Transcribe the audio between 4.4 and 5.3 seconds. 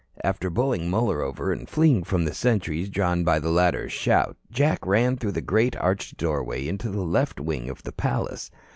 Jack ran